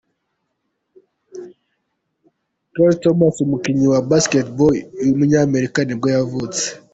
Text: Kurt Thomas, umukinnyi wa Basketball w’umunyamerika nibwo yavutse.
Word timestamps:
Kurt 2.73 2.97
Thomas, 3.03 3.35
umukinnyi 3.45 3.87
wa 3.93 4.01
Basketball 4.09 4.73
w’umunyamerika 5.05 5.79
nibwo 5.83 6.07
yavutse. 6.15 6.63